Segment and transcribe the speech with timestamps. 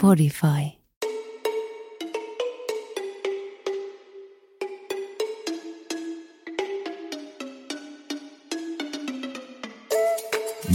[0.00, 0.46] Podify.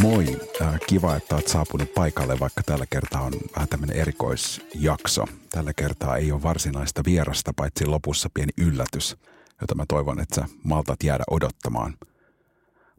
[0.01, 0.25] Moi,
[0.61, 5.25] äh, kiva, että olet saapunut paikalle, vaikka tällä kertaa on vähän tämmöinen erikoisjakso.
[5.49, 9.17] Tällä kertaa ei ole varsinaista vierasta, paitsi lopussa pieni yllätys,
[9.61, 11.93] jota mä toivon, että sä maltat jäädä odottamaan.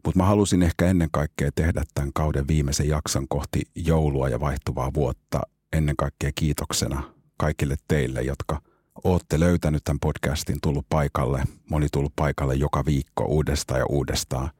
[0.05, 4.93] Mutta mä halusin ehkä ennen kaikkea tehdä tämän kauden viimeisen jakson kohti joulua ja vaihtuvaa
[4.93, 5.41] vuotta
[5.73, 8.61] ennen kaikkea kiitoksena kaikille teille, jotka
[9.03, 11.43] ootte löytänyt tämän podcastin, tullut paikalle.
[11.69, 14.49] Moni tullut paikalle joka viikko uudestaan ja uudestaan–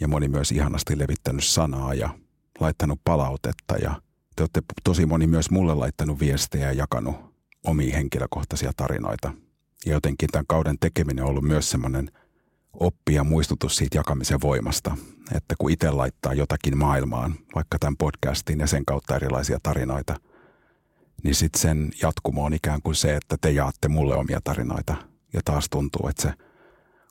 [0.00, 2.10] ja moni myös ihanasti levittänyt sanaa ja
[2.60, 4.02] laittanut palautetta ja
[4.36, 7.16] te olette tosi moni myös mulle laittanut viestejä ja jakanut
[7.66, 9.32] omia henkilökohtaisia tarinoita.
[9.86, 12.10] Ja jotenkin tämän kauden tekeminen on ollut myös semmoinen
[12.72, 14.96] oppi ja muistutus siitä jakamisen voimasta,
[15.34, 20.16] että kun itse laittaa jotakin maailmaan, vaikka tämän podcastin ja sen kautta erilaisia tarinoita,
[21.22, 24.94] niin sitten sen jatkumo on ikään kuin se, että te jaatte mulle omia tarinoita.
[25.32, 26.32] Ja taas tuntuu, että se–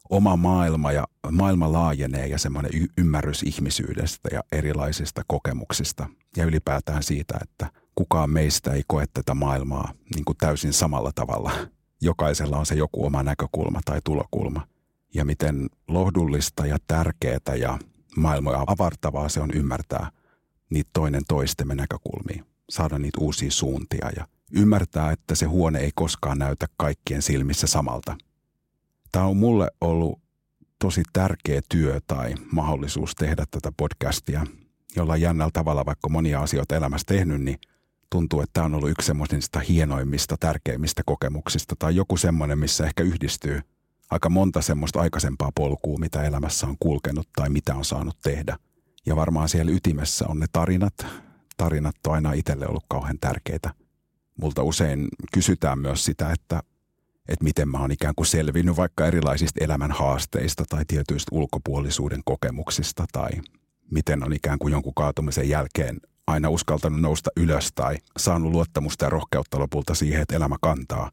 [0.09, 7.03] oma maailma ja maailma laajenee ja semmoinen y- ymmärrys ihmisyydestä ja erilaisista kokemuksista ja ylipäätään
[7.03, 11.52] siitä, että kukaan meistä ei koe tätä maailmaa niin kuin täysin samalla tavalla.
[12.02, 14.67] Jokaisella on se joku oma näkökulma tai tulokulma.
[15.13, 17.80] Ja miten lohdullista ja tärkeää ja
[18.17, 20.11] maailmoja avartavaa se on ymmärtää
[20.69, 26.39] niitä toinen toistemme näkökulmia, saada niitä uusia suuntia ja ymmärtää, että se huone ei koskaan
[26.39, 28.16] näytä kaikkien silmissä samalta–
[29.11, 30.19] Tämä on mulle ollut
[30.80, 34.45] tosi tärkeä työ tai mahdollisuus tehdä tätä podcastia
[34.95, 37.59] jollain jännällä tavalla, vaikka monia asioita elämässä tehnyt, niin
[38.09, 43.03] tuntuu, että tämä on ollut yksi semmoisista hienoimmista, tärkeimmistä kokemuksista tai joku semmoinen, missä ehkä
[43.03, 43.61] yhdistyy
[44.11, 48.58] aika monta semmoista aikaisempaa polkua, mitä elämässä on kulkenut tai mitä on saanut tehdä.
[49.05, 50.94] Ja varmaan siellä ytimessä on ne tarinat.
[51.58, 53.71] Tarinat on aina itselle ollut kauhean tärkeitä.
[54.42, 56.64] Multa usein kysytään myös sitä, että
[57.27, 63.05] että miten mä oon ikään kuin selvinnyt vaikka erilaisista elämän haasteista tai tietyistä ulkopuolisuuden kokemuksista
[63.11, 63.30] tai
[63.92, 69.09] miten on ikään kuin jonkun kaatumisen jälkeen aina uskaltanut nousta ylös tai saanut luottamusta ja
[69.09, 71.11] rohkeutta lopulta siihen, että elämä kantaa.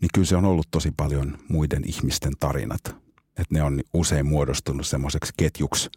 [0.00, 2.84] Niin kyllä se on ollut tosi paljon muiden ihmisten tarinat.
[3.28, 5.90] Että ne on usein muodostunut semmoiseksi ketjuksi,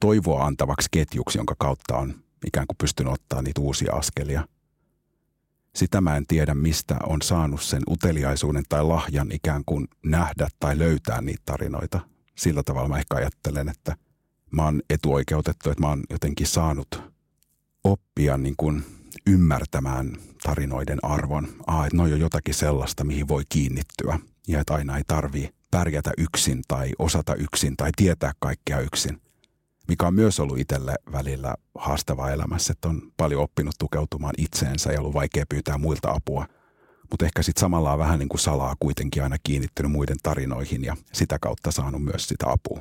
[0.00, 2.14] toivoa antavaksi ketjuksi, jonka kautta on
[2.46, 4.48] ikään kuin pystynyt ottaa niitä uusia askelia–
[5.76, 10.78] sitä mä en tiedä, mistä on saanut sen uteliaisuuden tai lahjan ikään kuin nähdä tai
[10.78, 12.00] löytää niitä tarinoita.
[12.34, 13.96] Sillä tavalla mä ehkä ajattelen, että
[14.50, 17.02] mä oon etuoikeutettu, että mä oon jotenkin saanut
[17.84, 18.84] oppia niin kuin
[19.26, 21.48] ymmärtämään tarinoiden arvon.
[21.66, 24.18] Ah, että ne on jo jotakin sellaista, mihin voi kiinnittyä.
[24.48, 29.20] Ja että aina ei tarvii pärjätä yksin tai osata yksin tai tietää kaikkea yksin
[29.88, 35.00] mikä on myös ollut itselle välillä haastavaa elämässä, että on paljon oppinut tukeutumaan itseensä ja
[35.00, 36.46] ollut vaikea pyytää muilta apua.
[37.10, 40.96] Mutta ehkä sitten samalla on vähän niin kuin salaa kuitenkin aina kiinnittynyt muiden tarinoihin ja
[41.12, 42.80] sitä kautta saanut myös sitä apua.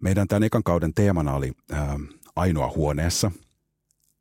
[0.00, 1.98] Meidän tämän ekan kauden teemana oli ää,
[2.36, 3.30] ainoa huoneessa.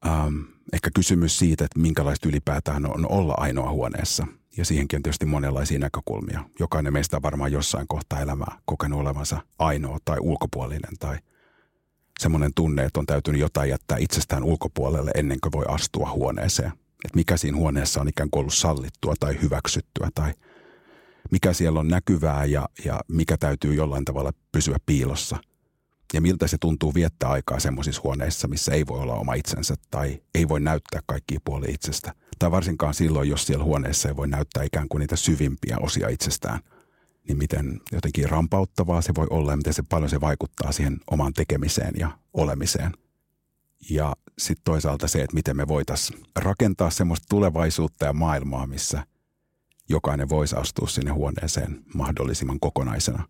[0.06, 0.42] Ähm,
[0.76, 4.28] ehkä kysymys siitä, että minkälaista ylipäätään on olla ainoa huoneessa.
[4.58, 6.44] Ja siihenkin on tietysti monenlaisia näkökulmia.
[6.60, 11.18] Jokainen meistä on varmaan jossain kohtaa elämää kokenut olevansa ainoa tai ulkopuolinen tai–
[12.20, 16.72] semmoinen tunne, että on täytynyt jotain jättää itsestään ulkopuolelle ennen kuin voi astua huoneeseen.
[17.06, 20.34] Että mikä siinä huoneessa on ikään kuin ollut sallittua tai hyväksyttyä tai
[21.32, 25.38] mikä siellä on näkyvää ja, ja mikä täytyy jollain tavalla pysyä piilossa.
[26.16, 30.22] Ja miltä se tuntuu viettää aikaa semmoisissa huoneissa, missä ei voi olla oma itsensä tai
[30.36, 32.14] ei voi näyttää kaikkia puolia itsestä.
[32.40, 36.60] Tai varsinkaan silloin, jos siellä huoneessa ei voi näyttää ikään kuin niitä syvimpiä osia itsestään–
[37.28, 41.34] niin miten jotenkin rampauttavaa se voi olla ja miten se paljon se vaikuttaa siihen omaan
[41.34, 42.92] tekemiseen ja olemiseen.
[43.90, 49.06] Ja sitten toisaalta se, että miten me voitaisiin rakentaa semmoista tulevaisuutta ja maailmaa, missä
[49.90, 53.28] jokainen voisi astua sinne huoneeseen mahdollisimman kokonaisena,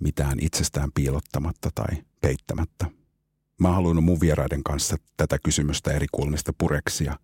[0.00, 2.86] mitään itsestään piilottamatta tai peittämättä.
[3.60, 7.18] Mä halunnut mun vieraiden kanssa tätä kysymystä eri kulmista pureksia,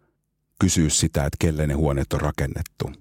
[0.61, 2.93] kysyä sitä, että kelle ne huoneet on rakennettu,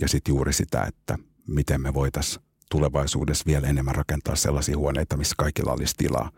[0.00, 5.34] ja sitten juuri sitä, että miten me voitaisiin tulevaisuudessa vielä enemmän rakentaa sellaisia huoneita, missä
[5.38, 6.30] kaikilla olisi tilaa.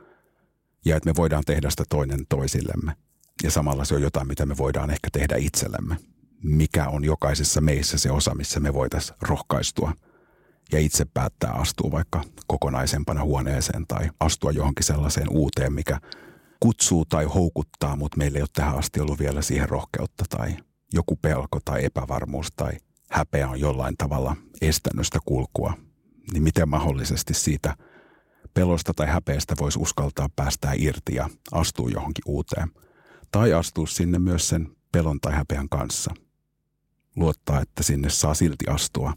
[0.85, 2.97] Ja että me voidaan tehdä sitä toinen toisillemme.
[3.43, 5.97] Ja samalla se on jotain, mitä me voidaan ehkä tehdä itsellemme.
[6.43, 9.93] Mikä on jokaisessa meissä se osa, missä me voitaisiin rohkaistua
[10.73, 16.01] ja itse päättää astua vaikka kokonaisempana huoneeseen tai astua johonkin sellaiseen uuteen, mikä
[16.61, 20.57] kutsuu tai houkuttaa, mutta meillä ei ole tähän asti ollut vielä siihen rohkeutta tai
[20.93, 22.73] joku pelko tai epävarmuus tai
[23.11, 25.73] häpeä on jollain tavalla estänyt sitä kulkua,
[26.33, 27.77] niin miten mahdollisesti siitä
[28.55, 32.71] pelosta tai häpeästä voisi uskaltaa päästää irti ja astuu johonkin uuteen.
[33.33, 36.15] Tai astua sinne myös sen pelon tai häpeän kanssa.
[37.17, 39.13] Luottaa, että sinne saa silti astua.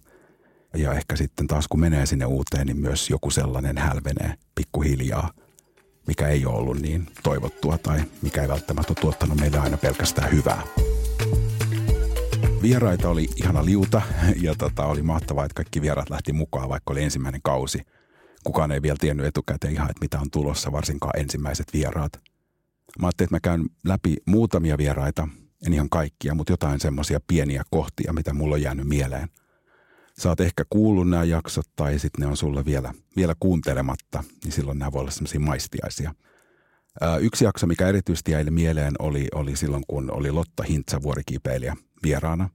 [0.74, 5.32] Ja ehkä sitten taas kun menee sinne uuteen, niin myös joku sellainen hälvenee pikkuhiljaa,
[6.08, 10.32] mikä ei ole ollut niin toivottua tai mikä ei välttämättä ole tuottanut meille aina pelkästään
[10.32, 10.64] hyvää.
[12.62, 14.02] Vieraita oli ihana liuta
[14.42, 17.82] ja tota, oli mahtavaa, että kaikki vieraat lähti mukaan, vaikka oli ensimmäinen kausi.
[18.44, 22.14] Kukaan ei vielä tiennyt etukäteen ihan, että mitä on tulossa, varsinkaan ensimmäiset vieraat.
[23.00, 25.28] Mä ajattelin, että mä käyn läpi muutamia vieraita,
[25.68, 29.30] en ihan kaikkia, mutta jotain semmoisia pieniä kohtia, mitä mulla on jäänyt mieleen.
[30.22, 34.52] Sä oot ehkä kuullut nämä jaksot tai sitten ne on sulle vielä, vielä kuuntelematta, niin
[34.52, 36.14] silloin nämä voi olla semmoisia maistiaisia.
[37.20, 42.50] Yksi jakso, mikä erityisesti jäi mieleen, oli, oli silloin, kun oli Lotta Hintsa vuorikiipeilijä vieraana.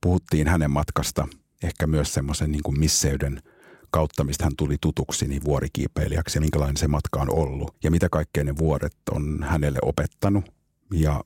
[0.00, 1.28] Puhuttiin hänen matkasta,
[1.62, 3.42] ehkä myös semmoisen niin misseyden
[3.90, 7.76] kautta, mistä hän tuli tutuksi niin vuorikiipeilijäksi ja minkälainen se matka on ollut.
[7.84, 10.44] Ja mitä kaikkea ne vuoret on hänelle opettanut.
[10.92, 11.24] Ja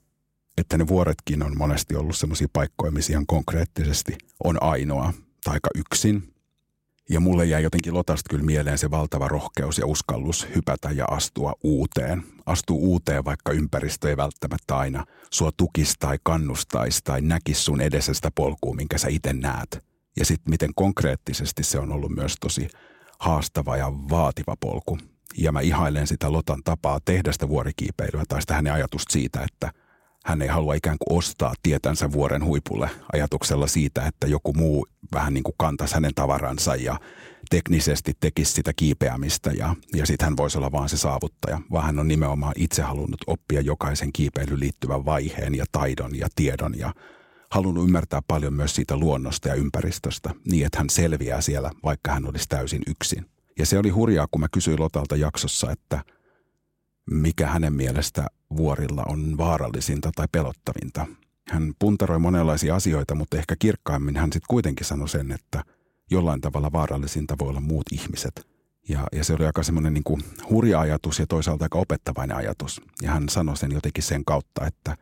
[0.58, 5.12] että ne vuoretkin on monesti ollut semmoisia paikkoja, missä ihan konkreettisesti on ainoa
[5.44, 6.34] tai aika yksin.
[7.10, 11.54] Ja mulle jäi jotenkin Lotasta kyllä mieleen se valtava rohkeus ja uskallus hypätä ja astua
[11.64, 12.22] uuteen.
[12.46, 18.14] Astua uuteen, vaikka ympäristö ei välttämättä aina sua tukisi tai kannustaisi tai näkisi sun edessä
[18.14, 19.84] sitä polkua, minkä sä itse näet.
[20.16, 22.68] Ja sitten miten konkreettisesti se on ollut myös tosi
[23.18, 24.98] haastava ja vaativa polku.
[25.38, 29.72] Ja mä ihailen sitä Lotan tapaa tehdä sitä vuorikiipeilyä tai sitä hänen ajatusta siitä, että
[30.24, 35.34] hän ei halua ikään kuin ostaa tietänsä vuoren huipulle ajatuksella siitä, että joku muu vähän
[35.34, 37.00] niin kuin kantaisi hänen tavaransa ja
[37.50, 41.98] teknisesti tekisi sitä kiipeämistä ja, ja sitten hän voisi olla vaan se saavuttaja, vaan hän
[41.98, 46.94] on nimenomaan itse halunnut oppia jokaisen kiipeilyyn liittyvän vaiheen ja taidon ja tiedon ja
[47.50, 52.28] halunnut ymmärtää paljon myös siitä luonnosta ja ympäristöstä niin, että hän selviää siellä, vaikka hän
[52.28, 53.26] olisi täysin yksin.
[53.58, 56.04] Ja se oli hurjaa, kun mä kysyin Lotalta jaksossa, että
[57.10, 58.26] mikä hänen mielestä
[58.56, 61.06] vuorilla on vaarallisinta tai pelottavinta.
[61.48, 65.64] Hän puntaroi monenlaisia asioita, mutta ehkä kirkkaimmin hän sitten kuitenkin sanoi sen, että
[66.10, 68.46] jollain tavalla vaarallisinta voi olla muut ihmiset.
[68.88, 72.80] Ja, ja se oli aika semmoinen niin hurja ajatus ja toisaalta aika opettavainen ajatus.
[73.02, 74.96] Ja hän sanoi sen jotenkin sen kautta, että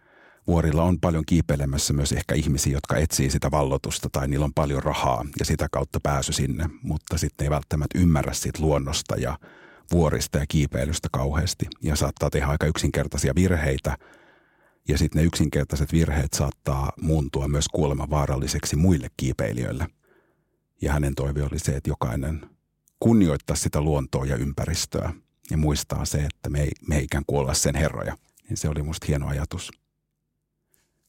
[0.46, 4.82] vuorilla on paljon kiipeilemässä myös ehkä ihmisiä, jotka etsii sitä vallotusta tai niillä on paljon
[4.82, 9.38] rahaa ja sitä kautta pääsy sinne, mutta sitten ei välttämättä ymmärrä siitä luonnosta ja
[9.92, 13.96] vuorista ja kiipeilystä kauheasti ja saattaa tehdä aika yksinkertaisia virheitä.
[14.88, 19.86] Ja sitten ne yksinkertaiset virheet saattaa muuntua myös kuoleman vaaralliseksi muille kiipeilijöille.
[20.82, 22.50] Ja hänen toive oli se, että jokainen
[23.00, 25.12] kunnioittaa sitä luontoa ja ympäristöä
[25.50, 28.16] ja muistaa se, että me ei, me ei ikään kuin olla sen herroja.
[28.48, 29.70] Niin se oli musta hieno ajatus.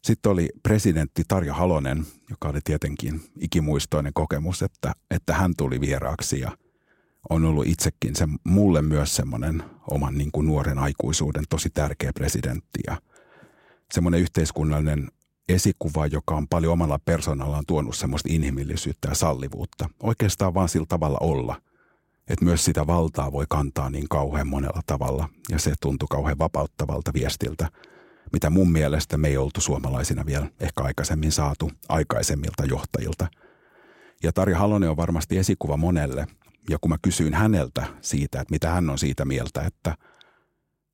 [0.03, 6.39] Sitten oli presidentti Tarja Halonen, joka oli tietenkin ikimuistoinen kokemus, että, että hän tuli vieraaksi
[6.39, 6.51] ja–
[7.29, 12.79] on ollut itsekin se mulle myös semmoinen oman niin kuin nuoren aikuisuuden tosi tärkeä presidentti
[12.87, 13.01] ja
[13.93, 15.11] semmoinen yhteiskunnallinen
[15.49, 19.89] esikuva, joka on paljon omalla persoonallaan tuonut semmoista inhimillisyyttä ja sallivuutta.
[20.03, 21.61] Oikeastaan vaan sillä tavalla olla,
[22.27, 27.13] että myös sitä valtaa voi kantaa niin kauhean monella tavalla ja se tuntui kauhean vapauttavalta
[27.13, 27.69] viestiltä,
[28.33, 33.27] mitä mun mielestä me ei oltu suomalaisina vielä ehkä aikaisemmin saatu aikaisemmilta johtajilta.
[34.23, 36.27] Ja Tarja Halonen on varmasti esikuva monelle–
[36.69, 39.97] ja kun mä kysyin häneltä siitä, että mitä hän on siitä mieltä, että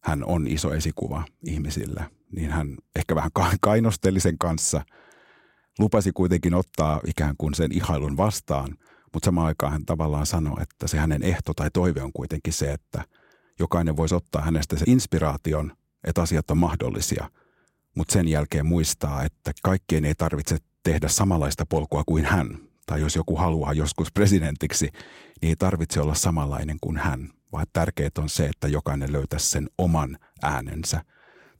[0.03, 4.81] hän on iso esikuva ihmisille, niin hän ehkä vähän kainosteli sen kanssa.
[5.79, 8.77] Lupasi kuitenkin ottaa ikään kuin sen ihailun vastaan,
[9.13, 12.73] mutta samaan aikaan hän tavallaan sanoi, että se hänen ehto tai toive on kuitenkin se,
[12.73, 13.03] että
[13.59, 15.71] jokainen voisi ottaa hänestä se inspiraation,
[16.03, 17.29] että asiat on mahdollisia,
[17.95, 23.15] mutta sen jälkeen muistaa, että kaikkien ei tarvitse tehdä samanlaista polkua kuin hän, tai jos
[23.15, 24.89] joku haluaa joskus presidentiksi,
[25.41, 29.69] niin ei tarvitse olla samanlainen kuin hän, vaan tärkeää on se, että jokainen löytäisi sen
[29.77, 31.01] oman äänensä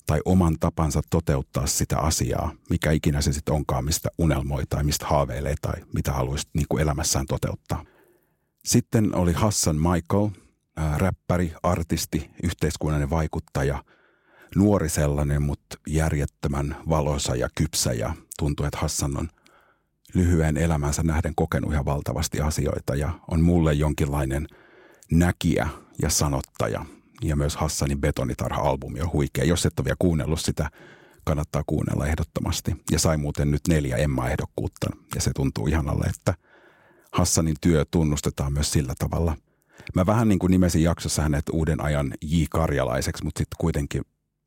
[0.05, 5.05] tai oman tapansa toteuttaa sitä asiaa, mikä ikinä se sitten onkaan, mistä unelmoi tai mistä
[5.05, 7.85] haaveilee tai mitä haluaisi niin kuin elämässään toteuttaa.
[8.65, 10.29] Sitten oli Hassan Michael,
[10.77, 13.83] ää, räppäri, artisti, yhteiskunnallinen vaikuttaja,
[14.55, 19.29] nuori sellainen, mutta järjettömän valoisa ja kypsä ja tuntuu, että Hassan on–
[20.15, 24.47] lyhyen elämänsä nähden kokenut ihan valtavasti asioita ja on mulle jonkinlainen
[25.11, 25.67] näkijä
[26.01, 26.85] ja sanottaja.
[27.21, 29.43] Ja myös Hassanin Betonitarha-albumi on huikea.
[29.43, 30.69] Jos et ole vielä kuunnellut sitä,
[31.23, 32.75] kannattaa kuunnella ehdottomasti.
[32.91, 36.33] Ja sai muuten nyt neljä Emma-ehdokkuutta ja se tuntuu ihanalle, että
[37.11, 39.37] Hassanin työ tunnustetaan myös sillä tavalla.
[39.95, 42.43] Mä vähän niin kuin nimesin jaksossa hänet uuden ajan J.
[42.49, 44.01] Karjalaiseksi, mutta sitten kuitenkin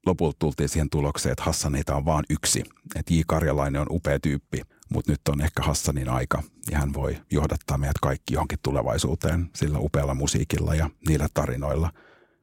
[0.07, 2.63] lopulta tultiin siihen tulokseen, että Hassaneita on vain yksi.
[2.97, 3.21] Että J.
[3.27, 4.63] Karjalainen on upea tyyppi,
[4.95, 9.79] Mutta nyt on ehkä Hassanin aika ja hän voi johdattaa meidät kaikki johonkin tulevaisuuteen sillä
[9.79, 11.93] upealla musiikilla ja niillä tarinoilla,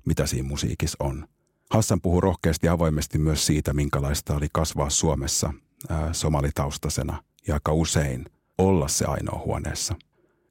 [0.06, 1.28] mitä siinä musiikissa on.
[1.72, 5.54] Hassan puhuu rohkeasti ja avoimesti myös siitä, minkälaista oli kasvaa Suomessa
[5.90, 8.25] ää, somalitaustasena ja aika usein
[8.58, 9.96] olla se ainoa huoneessa.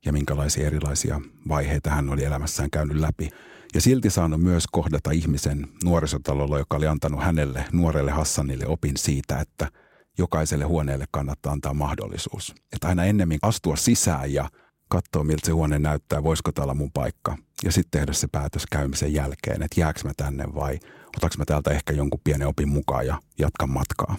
[0.04, 3.30] Ja minkälaisia erilaisia vaiheita hän oli elämässään käynyt läpi.
[3.74, 9.40] Ja silti saanut myös kohdata ihmisen nuorisotalolla, joka oli antanut hänelle, nuorelle Hassanille, opin siitä,
[9.40, 9.68] että
[10.18, 12.54] jokaiselle huoneelle kannattaa antaa mahdollisuus.
[12.72, 14.50] Että aina ennemmin astua sisään ja
[14.88, 17.36] katsoa, miltä se huone näyttää, voisiko tämä olla mun paikka.
[17.64, 20.78] Ja sitten tehdä se päätös käymisen jälkeen, että jääkö mä tänne vai
[21.16, 24.16] otaks mä täältä ehkä jonkun pienen opin mukaan ja jatkan matkaa.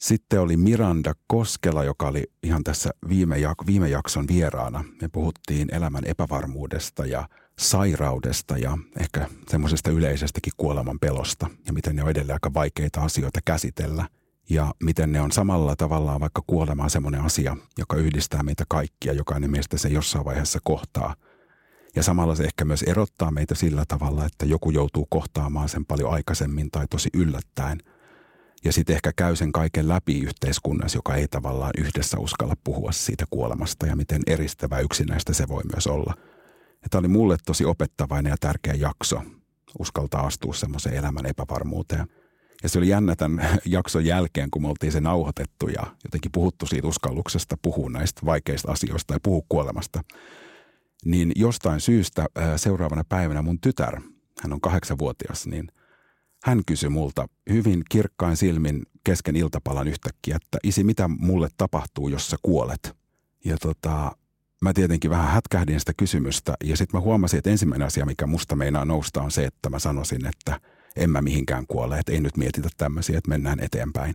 [0.00, 4.84] Sitten oli Miranda Koskela, joka oli ihan tässä viime, jak- viime jakson vieraana.
[5.02, 7.28] Me puhuttiin elämän epävarmuudesta ja
[7.58, 13.40] sairaudesta ja ehkä semmoisesta yleisestäkin kuoleman pelosta ja miten ne on edelleen aika vaikeita asioita
[13.44, 14.08] käsitellä.
[14.50, 19.50] Ja miten ne on samalla tavallaan vaikka kuolema semmoinen asia, joka yhdistää meitä kaikkia, jokainen
[19.50, 21.14] meistä se jossain vaiheessa kohtaa.
[21.96, 26.12] Ja samalla se ehkä myös erottaa meitä sillä tavalla, että joku joutuu kohtaamaan sen paljon
[26.12, 27.78] aikaisemmin tai tosi yllättäen–
[28.64, 33.24] ja sitten ehkä käy sen kaiken läpi yhteiskunnassa, joka ei tavallaan yhdessä uskalla puhua siitä
[33.30, 36.14] kuolemasta ja miten eristävä yksinäistä se voi myös olla.
[36.82, 39.22] Ja tämä oli mulle tosi opettavainen ja tärkeä jakso
[39.78, 42.06] uskaltaa astua semmoiseen elämän epävarmuuteen.
[42.64, 46.66] Ja se oli jännä tämän jakson jälkeen, kun me oltiin se nauhoitettu ja jotenkin puhuttu
[46.66, 50.04] siitä uskalluksesta puhua näistä vaikeista asioista ja puhua kuolemasta.
[51.04, 54.00] Niin jostain syystä seuraavana päivänä mun tytär,
[54.42, 55.68] hän on kahdeksanvuotias, niin–
[56.44, 62.30] hän kysyi multa hyvin kirkkain silmin kesken iltapalan yhtäkkiä, että isi, mitä mulle tapahtuu, jos
[62.30, 62.96] sä kuolet?
[63.44, 64.16] Ja tota,
[64.62, 68.56] mä tietenkin vähän hätkähdin sitä kysymystä ja sitten mä huomasin, että ensimmäinen asia, mikä musta
[68.56, 70.60] meinaa nousta on se, että mä sanoisin, että
[70.96, 74.14] en mä mihinkään kuole, että ei nyt mietitä tämmöisiä, että mennään eteenpäin.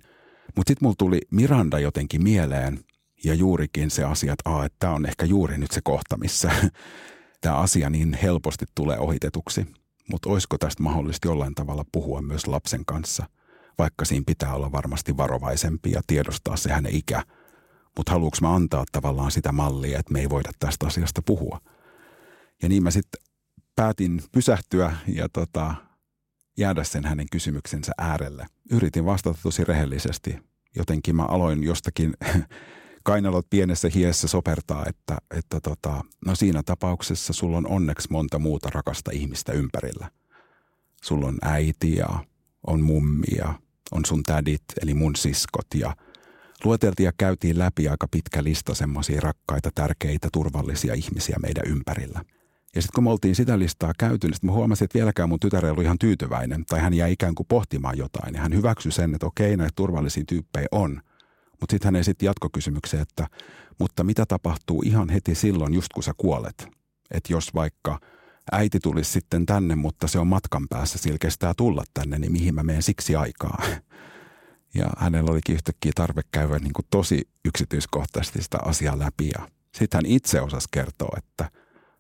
[0.56, 2.80] Mutta sitten mulla tuli Miranda jotenkin mieleen
[3.24, 6.52] ja juurikin se asia, että, että tämä on ehkä juuri nyt se kohta, missä
[7.42, 9.68] tämä asia niin helposti tulee ohitetuksi.
[10.12, 13.26] Mutta olisiko tästä mahdollisesti jollain tavalla puhua myös lapsen kanssa,
[13.78, 17.24] vaikka siinä pitää olla varmasti varovaisempi ja tiedostaa se hänen ikä.
[17.98, 21.60] Mutta haluuks mä antaa tavallaan sitä mallia, että me ei voida tästä asiasta puhua.
[22.64, 23.22] Ja niin mä sitten
[23.76, 25.76] päätin pysähtyä ja tota,
[26.60, 28.46] jäädä sen hänen kysymyksensä äärelle.
[28.72, 30.38] Yritin vastata tosi rehellisesti.
[30.76, 32.14] Jotenkin mä aloin jostakin
[33.04, 38.70] kainalot pienessä hiessä sopertaa, että, että tota, no siinä tapauksessa sulla on onneksi monta muuta
[38.74, 40.12] rakasta ihmistä ympärillä.
[41.04, 42.26] Sulla on äiti ja
[42.68, 43.54] on mummi ja
[43.92, 45.96] on sun tädit, eli mun siskot ja
[46.64, 52.26] lueteltiin ja käytiin läpi aika pitkä lista semmoisia rakkaita, tärkeitä, turvallisia ihmisiä meidän ympärillä.
[52.76, 55.66] Ja sitten kun me oltiin sitä listaa käyty, niin mä huomasin, että vieläkään mun tytär
[55.66, 58.34] ei ollut ihan tyytyväinen, tai hän jäi ikään kuin pohtimaan jotain.
[58.34, 61.02] Ja hän hyväksyi sen, että okei, näitä turvallisia tyyppejä on–
[61.62, 63.28] mutta sitten hän esitti jatkokysymyksen, että
[63.80, 66.68] mutta mitä tapahtuu ihan heti silloin, just kun sä kuolet?
[67.12, 68.00] Että jos vaikka
[68.52, 72.56] äiti tulisi sitten tänne, mutta se on matkan päässä, sillä kestää tulla tänne, niin mihin
[72.56, 73.64] mä menen siksi aikaa?
[74.74, 79.28] Ja hänellä olikin yhtäkkiä tarve käydä niin kuin tosi yksityiskohtaisesti sitä asiaa läpi.
[79.28, 81.52] Ja sitten hän itse osasi kertoa, että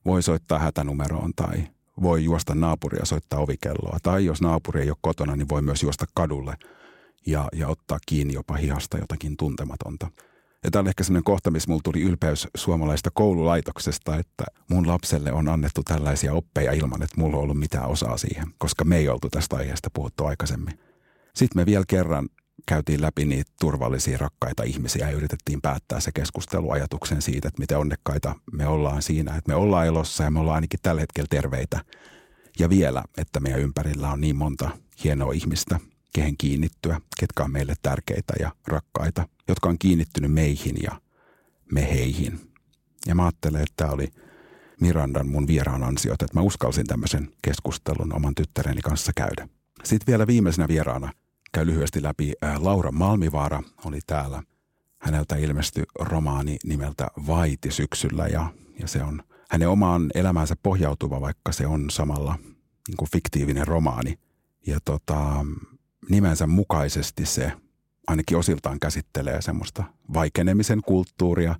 [0.05, 1.67] voi soittaa hätänumeroon tai
[2.01, 3.97] voi juosta naapuria soittaa ovikelloa.
[4.03, 6.55] Tai jos naapuri ei ole kotona, niin voi myös juosta kadulle–
[7.25, 10.11] ja, ja ottaa kiinni jopa hihasta jotakin tuntematonta.
[10.63, 15.31] Ja tämä oli ehkä sellainen kohta, missä mulla tuli ylpeys suomalaista koululaitoksesta, että mun lapselle
[15.31, 19.09] on annettu tällaisia oppeja ilman, että mulla on ollut mitään osaa siihen, koska me ei
[19.09, 20.79] oltu tästä aiheesta puhuttu aikaisemmin.
[21.35, 22.29] Sitten me vielä kerran
[22.69, 27.77] käytiin läpi niitä turvallisia, rakkaita ihmisiä ja yritettiin päättää se keskustelu ajatuksen siitä, että miten
[27.77, 31.79] onnekkaita me ollaan siinä, että me ollaan elossa ja me ollaan ainakin tällä hetkellä terveitä.
[32.59, 34.69] Ja vielä, että meidän ympärillä on niin monta
[35.03, 35.79] hienoa ihmistä,
[36.13, 41.01] kehen kiinnittyä, ketkä on meille tärkeitä ja rakkaita, jotka on kiinnittynyt meihin ja
[41.71, 42.39] me heihin.
[43.05, 44.07] Ja mä ajattelen, että tämä oli
[44.81, 49.47] Mirandan mun vieraan ansiota, että mä uskalsin tämmöisen keskustelun oman tyttäreni kanssa käydä.
[49.83, 51.11] Sitten vielä viimeisenä vieraana
[51.51, 54.43] käy lyhyesti läpi Laura Malmivaara oli täällä.
[54.99, 61.51] Häneltä ilmestyi romaani nimeltä Vaiti syksyllä ja, ja se on hänen omaan elämäänsä pohjautuva, vaikka
[61.51, 62.35] se on samalla
[62.87, 64.19] niin kuin fiktiivinen romaani.
[64.67, 65.45] Ja tota,
[66.09, 67.51] nimensä mukaisesti se
[68.07, 71.55] ainakin osiltaan käsittelee semmoista vaikenemisen kulttuuria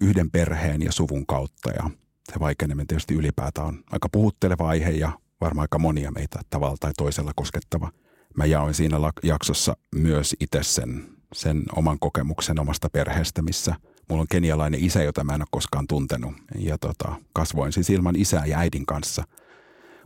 [0.00, 1.70] yhden perheen ja suvun kautta.
[1.70, 1.90] Ja
[2.32, 6.92] se vaikeneminen tietysti ylipäätään on aika puhutteleva aihe ja varmaan aika monia meitä tavalla tai
[6.96, 7.90] toisella koskettava.
[8.36, 13.74] Mä jaoin siinä jaksossa myös itse sen, sen oman kokemuksen omasta perheestä, missä
[14.08, 16.34] mulla on kenialainen isä, jota mä en ole koskaan tuntenut.
[16.58, 19.24] Ja tota, kasvoin siis ilman isää ja äidin kanssa.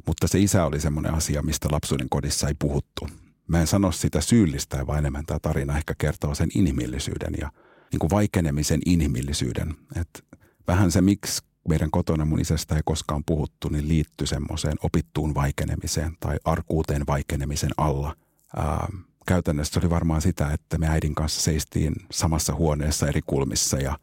[0.07, 3.09] Mutta se isä oli semmoinen asia, mistä lapsuuden kodissa ei puhuttu.
[3.49, 7.53] Mä en sano sitä syyllistä, vaan enemmän tämä tarina ehkä kertoo sen inhimillisyyden ja
[7.93, 9.75] niin kuin vaikenemisen inhimillisyyden.
[9.97, 10.25] Et
[10.69, 16.17] vähän se, miksi meidän kotona mun isästä ei koskaan puhuttu, niin liittyy semmoiseen opittuun vaikenemiseen
[16.21, 18.17] tai arkuuteen vaikenemisen alla.
[18.57, 18.89] Ää,
[19.27, 23.99] käytännössä oli varmaan sitä, että me äidin kanssa seistiin samassa huoneessa eri kulmissa ja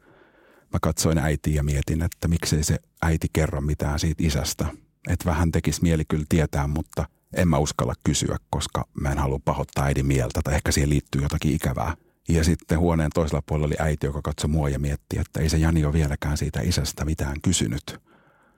[0.72, 4.66] mä katsoin äitiä ja mietin, että miksei se äiti kerro mitään siitä isästä.
[5.08, 9.40] Että vähän tekisi mieli kyllä tietää, mutta en mä uskalla kysyä, koska mä en halua
[9.44, 11.96] pahoittaa äidin mieltä tai ehkä siihen liittyy jotakin ikävää.
[12.28, 15.56] Ja sitten huoneen toisella puolella oli äiti, joka katsoi mua ja mietti, että ei se
[15.56, 18.00] Jani ole vieläkään siitä isästä mitään kysynyt.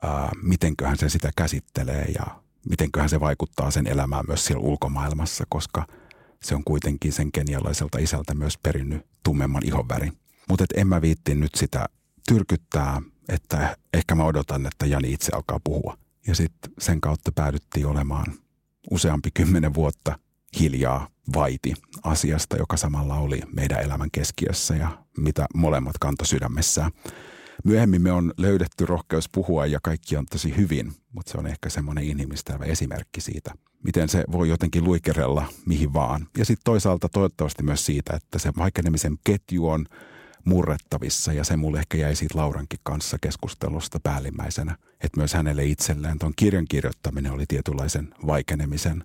[0.03, 2.27] Ää, mitenköhän se sitä käsittelee ja
[2.69, 5.87] mitenköhän se vaikuttaa sen elämään myös siellä ulkomaailmassa, koska
[6.43, 10.19] se on kuitenkin sen kenialaiselta isältä myös perinnyt tummemman ihonvärin.
[10.49, 11.87] Mutta en mä viitti nyt sitä
[12.29, 15.99] tyrkyttää, että ehkä mä odotan, että Jani itse alkaa puhua.
[16.27, 18.27] Ja sitten sen kautta päädyttiin olemaan
[18.91, 20.19] useampi kymmenen vuotta
[20.61, 26.90] hiljaa vaiti asiasta, joka samalla oli meidän elämän keskiössä ja mitä molemmat kanto sydämessään.
[27.64, 31.69] Myöhemmin me on löydetty rohkeus puhua ja kaikki on tosi hyvin, mutta se on ehkä
[31.69, 36.26] semmoinen inhimillistävä esimerkki siitä, miten se voi jotenkin luikerella mihin vaan.
[36.38, 39.87] Ja sitten toisaalta toivottavasti myös siitä, että se vaikenemisen ketju on
[40.45, 46.19] murrettavissa ja se mulle ehkä jäi siitä Laurankin kanssa keskustelusta päällimmäisenä, että myös hänelle itselleen
[46.19, 49.05] tuon kirjan kirjoittaminen oli tietynlaisen vaikenemisen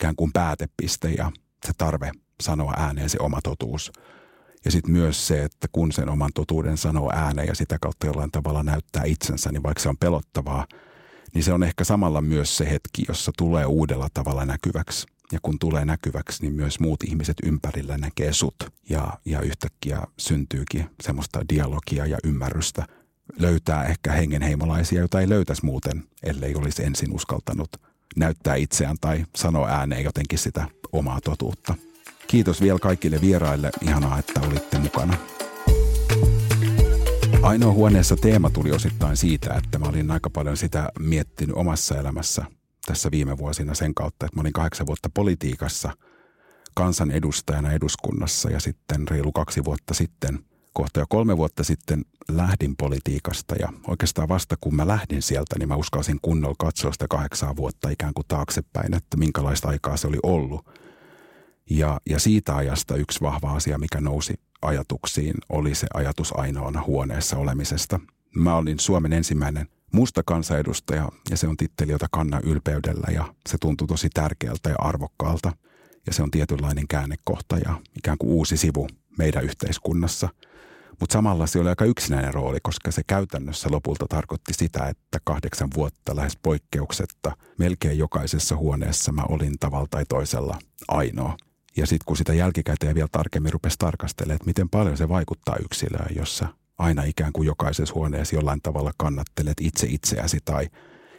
[0.00, 1.32] ikään kuin päätepiste ja
[1.66, 3.92] se tarve sanoa ääneen se oma totuus.
[4.64, 8.30] Ja sitten myös se, että kun sen oman totuuden sanoo ääneen ja sitä kautta jollain
[8.30, 10.66] tavalla näyttää itsensä, niin vaikka se on pelottavaa,
[11.34, 15.06] niin se on ehkä samalla myös se hetki, jossa tulee uudella tavalla näkyväksi.
[15.32, 18.56] Ja kun tulee näkyväksi, niin myös muut ihmiset ympärillä näkee sut.
[18.88, 22.86] Ja, ja yhtäkkiä syntyykin semmoista dialogia ja ymmärrystä.
[23.38, 29.68] Löytää ehkä hengenheimolaisia, joita ei löytäisi muuten, ellei olisi ensin uskaltanut näyttää itseään tai sanoa
[29.68, 31.74] ääneen jotenkin sitä omaa totuutta.
[32.26, 33.70] Kiitos vielä kaikille vieraille.
[33.82, 35.16] Ihanaa, että olitte mukana.
[37.42, 42.44] Ainoa huoneessa teema tuli osittain siitä, että mä olin aika paljon sitä miettinyt omassa elämässä
[42.86, 45.92] tässä viime vuosina sen kautta, että mä olin kahdeksan vuotta politiikassa
[46.74, 50.38] kansanedustajana eduskunnassa ja sitten reilu kaksi vuotta sitten,
[50.72, 55.68] kohta jo kolme vuotta sitten lähdin politiikasta ja oikeastaan vasta kun mä lähdin sieltä, niin
[55.68, 60.18] mä uskalsin kunnolla katsoa sitä kahdeksaa vuotta ikään kuin taaksepäin, että minkälaista aikaa se oli
[60.22, 60.66] ollut.
[61.70, 67.36] Ja, ja siitä ajasta yksi vahva asia, mikä nousi ajatuksiin, oli se ajatus ainoana huoneessa
[67.36, 68.00] olemisesta.
[68.34, 73.58] Mä olin Suomen ensimmäinen musta kansanedustaja ja se on titteli, jota kannan ylpeydellä ja se
[73.60, 75.52] tuntui tosi tärkeältä ja arvokkaalta.
[76.06, 80.28] Ja se on tietynlainen käännekohta ja ikään kuin uusi sivu meidän yhteiskunnassa.
[81.00, 85.68] Mutta samalla se oli aika yksinäinen rooli, koska se käytännössä lopulta tarkoitti sitä, että kahdeksan
[85.76, 90.58] vuotta lähes poikkeuksetta melkein jokaisessa huoneessa mä olin tavalla tai toisella
[90.88, 91.36] ainoa.
[91.76, 96.16] Ja sitten kun sitä jälkikäteen vielä tarkemmin rupesi tarkastelemaan, että miten paljon se vaikuttaa yksilöön,
[96.16, 100.68] jossa aina ikään kuin jokaisessa huoneessa jollain tavalla kannattelet itse itseäsi tai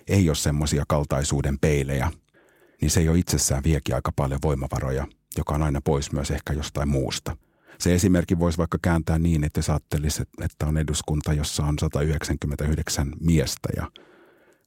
[0.07, 2.11] ei ole semmoisia kaltaisuuden peilejä,
[2.81, 6.89] niin se jo itsessään viekin aika paljon voimavaroja, joka on aina pois myös ehkä jostain
[6.89, 7.37] muusta.
[7.81, 9.61] Se esimerkki voisi vaikka kääntää niin, että
[10.03, 13.91] jos että on eduskunta, jossa on 199 miestä ja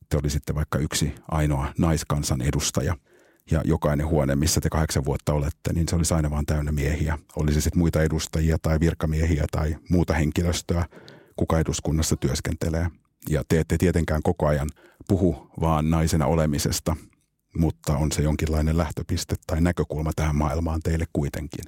[0.09, 2.97] te olisitte vaikka yksi ainoa naiskansan edustaja–
[3.51, 7.19] ja jokainen huone, missä te kahdeksan vuotta olette, niin se olisi aina vaan täynnä miehiä.
[7.37, 10.85] Olisi sitten muita edustajia tai virkamiehiä tai muuta henkilöstöä,
[11.37, 12.89] kuka eduskunnassa työskentelee.
[13.29, 14.69] Ja te ette tietenkään koko ajan
[15.09, 16.97] puhu vaan naisena olemisesta,
[17.59, 21.65] mutta on se jonkinlainen lähtöpiste tai näkökulma tähän maailmaan teille kuitenkin.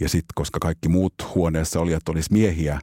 [0.00, 2.80] Ja sitten, koska kaikki muut huoneessa olijat olisi miehiä,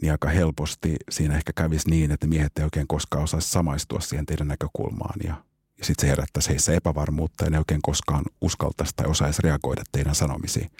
[0.00, 4.26] niin aika helposti siinä ehkä kävisi niin, että miehet ei oikein koskaan osaisi samaistua siihen
[4.26, 5.34] teidän näkökulmaan ja
[5.78, 10.14] ja sitten se herättäisi heissä epävarmuutta ja ne oikein koskaan uskaltaisi tai osaisi reagoida teidän
[10.14, 10.70] sanomisiin.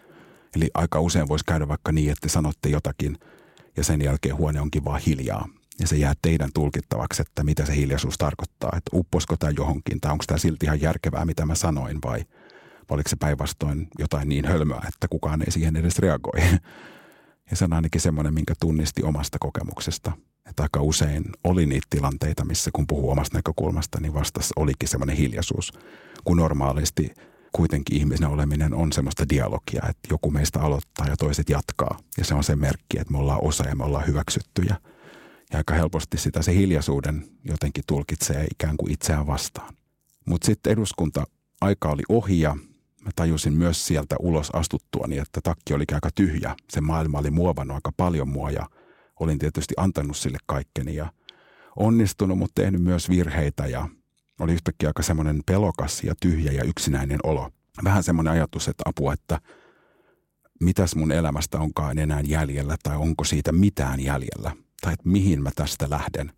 [0.56, 3.18] Eli aika usein voisi käydä vaikka niin, että sanotte jotakin
[3.76, 5.48] ja sen jälkeen huone onkin vaan hiljaa.
[5.80, 8.72] Ja se jää teidän tulkittavaksi, että mitä se hiljaisuus tarkoittaa.
[8.76, 12.24] Että upposko tämä johonkin tai onko tämä silti ihan järkevää, mitä mä sanoin vai,
[12.90, 16.40] vai oliko se päinvastoin jotain niin hölmöä, että kukaan ei siihen edes reagoi.
[17.50, 20.12] Ja se on ainakin semmoinen, minkä tunnisti omasta kokemuksesta–
[20.48, 25.16] että aika usein oli niitä tilanteita, missä kun puhuu omasta näkökulmasta, niin vastassa olikin semmoinen
[25.16, 25.72] hiljaisuus,
[26.24, 27.14] kun normaalisti
[27.52, 31.98] kuitenkin ihmisen oleminen on semmoista dialogia, että joku meistä aloittaa ja toiset jatkaa.
[32.18, 34.76] Ja se on se merkki, että me ollaan osa ja me ollaan hyväksyttyjä.
[35.52, 39.74] Ja aika helposti sitä se hiljaisuuden jotenkin tulkitsee ikään kuin itseään vastaan.
[40.26, 41.24] Mutta sitten eduskunta
[41.60, 42.56] aika oli ohi ja
[43.08, 46.56] mä tajusin myös sieltä ulos astuttuani, että takki oli aika tyhjä.
[46.70, 48.66] Se maailma oli muovannut aika paljon mua ja–
[49.20, 51.12] olin tietysti antanut sille kaikkeni ja
[51.76, 53.88] onnistunut, mutta tehnyt myös virheitä ja
[54.40, 57.50] oli yhtäkkiä aika semmoinen pelokas ja tyhjä ja yksinäinen olo.
[57.84, 59.40] Vähän semmoinen ajatus, että apua, että
[60.60, 64.56] mitäs mun elämästä onkaan enää jäljellä tai onko siitä mitään jäljellä.
[64.80, 66.32] Tai että mihin mä tästä lähden.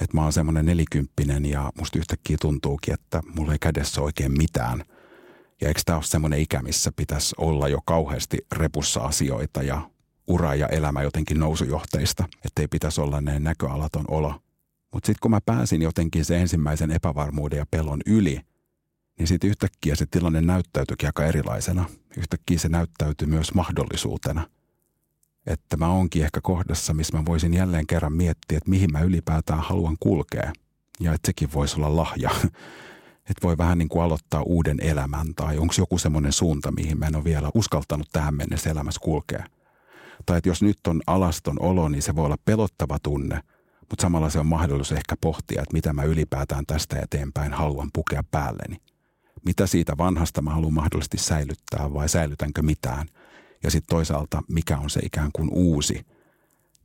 [0.00, 4.84] Että mä oon semmoinen nelikymppinen ja musta yhtäkkiä tuntuukin, että mulla ei kädessä oikein mitään.
[5.62, 9.90] Ja eikö tämä ole semmoinen ikä, missä pitäisi olla jo kauheasti repussa asioita ja
[10.26, 14.34] ura ja elämä jotenkin nousujohteista, ettei pitäisi olla näin näköalaton olo.
[14.92, 18.40] Mutta sitten kun mä pääsin jotenkin se ensimmäisen epävarmuuden ja pelon yli,
[19.18, 21.84] niin sitten yhtäkkiä se tilanne näyttäytyikin aika erilaisena.
[22.16, 24.46] Yhtäkkiä se näyttäytyi myös mahdollisuutena.
[25.46, 29.60] Että mä oonkin ehkä kohdassa, missä mä voisin jälleen kerran miettiä, että mihin mä ylipäätään
[29.60, 30.52] haluan kulkea.
[31.00, 32.30] Ja että sekin voisi olla lahja.
[33.30, 37.06] Että voi vähän niin kuin aloittaa uuden elämän tai onko joku semmoinen suunta, mihin mä
[37.06, 39.46] en ole vielä uskaltanut tähän mennessä elämässä kulkea.
[40.26, 43.40] Tai että jos nyt on alaston olo, niin se voi olla pelottava tunne,
[43.80, 48.24] mutta samalla se on mahdollisuus ehkä pohtia, että mitä mä ylipäätään tästä eteenpäin haluan pukea
[48.30, 48.76] päälleni.
[49.44, 53.06] Mitä siitä vanhasta mä haluan mahdollisesti säilyttää vai säilytänkö mitään?
[53.62, 56.06] Ja sitten toisaalta, mikä on se ikään kuin uusi,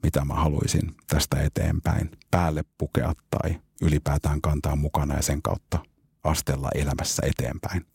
[0.04, 5.80] mitä mä haluaisin tästä eteenpäin päälle pukea tai ylipäätään kantaa mukana ja sen kautta
[6.28, 7.86] astella elämässä eteenpäin.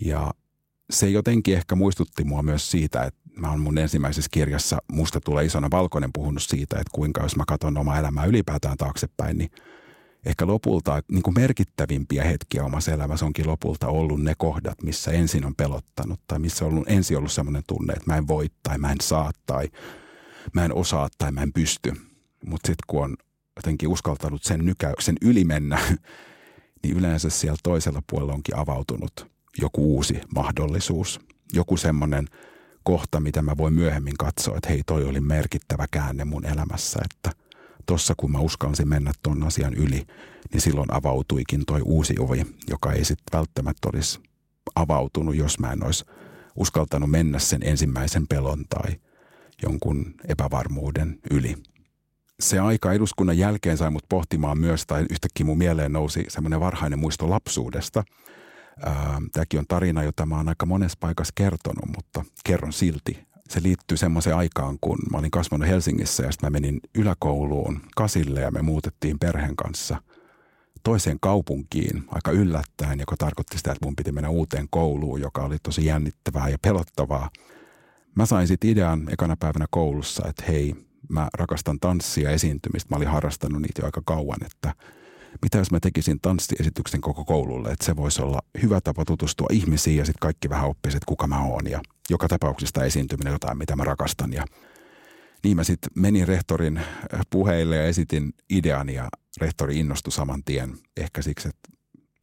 [0.00, 0.34] Ja
[0.90, 5.44] se jotenkin ehkä muistutti mua myös siitä, että mä oon mun ensimmäisessä kirjassa Musta tulee
[5.44, 9.50] isona valkoinen puhunut siitä, että kuinka jos mä katson omaa elämää ylipäätään taaksepäin, niin
[10.26, 15.46] ehkä lopulta niin kuin merkittävimpiä hetkiä omassa elämässä onkin lopulta ollut ne kohdat, missä ensin
[15.46, 18.92] on pelottanut tai missä on ensin ollut sellainen tunne, että mä en voi tai mä
[18.92, 19.68] en saa tai
[20.52, 21.92] mä en osaa tai mä en pysty.
[22.46, 23.16] Mutta sitten kun on
[23.56, 25.78] jotenkin uskaltanut sen nykäyksen yli mennä,
[26.84, 31.20] niin yleensä siellä toisella puolella onkin avautunut joku uusi mahdollisuus.
[31.52, 32.26] Joku semmoinen
[32.82, 37.30] kohta, mitä mä voin myöhemmin katsoa, että hei, toi oli merkittävä käänne mun elämässä, että
[37.86, 40.06] tossa kun mä uskalsin mennä ton asian yli,
[40.52, 44.20] niin silloin avautuikin toi uusi ovi, joka ei sitten välttämättä olisi
[44.74, 46.04] avautunut, jos mä en olisi
[46.56, 48.96] uskaltanut mennä sen ensimmäisen pelon tai
[49.62, 51.54] jonkun epävarmuuden yli
[52.48, 56.98] se aika eduskunnan jälkeen sai mut pohtimaan myös, tai yhtäkkiä mun mieleen nousi semmoinen varhainen
[56.98, 58.04] muisto lapsuudesta.
[59.32, 63.26] Tämäkin on tarina, jota mä oon aika monessa paikassa kertonut, mutta kerron silti.
[63.48, 68.40] Se liittyy semmoiseen aikaan, kun mä olin kasvanut Helsingissä ja sitten mä menin yläkouluun kasille
[68.40, 69.96] ja me muutettiin perheen kanssa
[70.82, 75.56] toiseen kaupunkiin aika yllättäen, joka tarkoitti sitä, että mun piti mennä uuteen kouluun, joka oli
[75.62, 77.30] tosi jännittävää ja pelottavaa.
[78.14, 80.74] Mä sain sitten idean ekana päivänä koulussa, että hei,
[81.08, 82.90] mä rakastan tanssia esiintymistä.
[82.90, 84.74] Mä olin harrastanut niitä jo aika kauan, että
[85.42, 89.96] mitä jos mä tekisin tanssiesityksen koko koululle, että se voisi olla hyvä tapa tutustua ihmisiin
[89.96, 93.84] ja sitten kaikki vähän oppisivat, kuka mä oon ja joka tapauksessa esiintyminen jotain, mitä mä
[93.84, 94.44] rakastan ja
[95.44, 96.80] niin mä sitten menin rehtorin
[97.30, 99.08] puheille ja esitin idean ja
[99.40, 100.78] rehtori innostui saman tien.
[100.96, 101.68] Ehkä siksi, että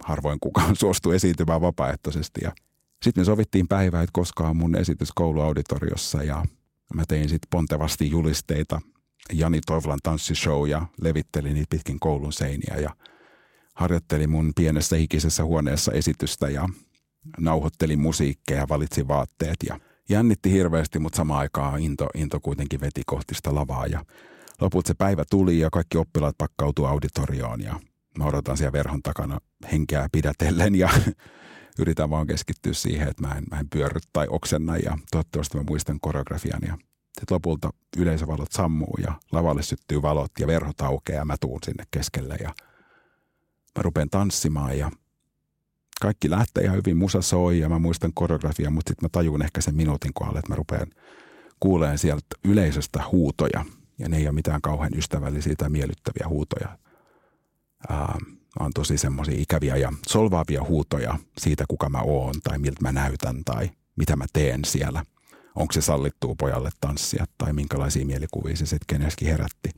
[0.03, 2.41] harvoin kukaan suostui esiintymään vapaaehtoisesti.
[2.43, 2.51] Ja
[3.03, 6.45] sitten me sovittiin päivää, että koska on mun esitys kouluauditoriossa ja
[6.93, 8.81] Mä tein sitten pontevasti julisteita
[9.33, 12.95] Jani Toivolan tanssishow ja levittelin niitä pitkin koulun seiniä ja
[13.75, 16.69] harjoittelin mun pienessä hikisessä huoneessa esitystä ja
[17.39, 23.01] nauhoittelin musiikkeja ja valitsin vaatteet ja jännitti hirveästi, mutta samaan aikaan into, into kuitenkin veti
[23.05, 24.05] kohti sitä lavaa ja
[24.61, 27.79] loput se päivä tuli ja kaikki oppilaat pakkautuu auditorioon ja
[28.17, 29.39] mä odotan siellä verhon takana
[29.71, 30.89] henkeä pidätellen ja
[31.81, 35.63] yritän vaan keskittyä siihen, että mä en, mä en pyörry tai oksenna ja toivottavasti mä
[35.67, 36.77] muistan koreografian ja
[37.19, 41.83] sitten lopulta yleisövalot sammuu ja lavalle syttyy valot ja verhot aukeaa ja mä tuun sinne
[41.91, 42.53] keskelle ja
[43.77, 44.91] mä rupean tanssimaan ja
[46.01, 49.61] kaikki lähtee ihan hyvin, musa soi ja mä muistan koreografia, mutta sitten mä tajun ehkä
[49.61, 50.87] sen minuutin kohdalla, että mä rupean
[51.59, 53.65] kuuleen sieltä yleisöstä huutoja
[53.99, 56.77] ja ne ei ole mitään kauhean ystävällisiä tai miellyttäviä huutoja.
[57.91, 62.91] Ähm, on tosi semmoisia ikäviä ja solvaavia huutoja siitä, kuka mä oon tai miltä mä
[62.91, 65.05] näytän tai mitä mä teen siellä.
[65.55, 69.69] Onko se sallittuu pojalle tanssia tai minkälaisia mielikuvia se sitten keneskin herätti.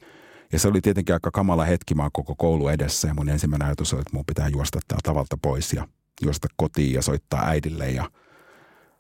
[0.51, 3.93] Ja se oli tietenkin aika kamala hetki, mä koko koulu edessä ja mun ensimmäinen ajatus
[3.93, 5.87] oli, että mun pitää juosta tää tavalta pois ja
[6.21, 8.09] juosta kotiin ja soittaa äidille ja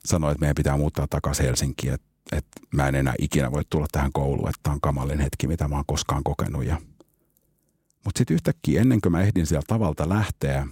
[0.05, 3.87] sanoa, että meidän pitää muuttaa takaisin Helsinkiin, että, että mä en enää ikinä voi tulla
[3.91, 6.77] tähän kouluun, että tämä on kamalin hetki, mitä mä oon koskaan kokenut ja
[8.05, 10.67] mutta sitten yhtäkkiä ennen kuin mä ehdin sieltä tavalta lähteä,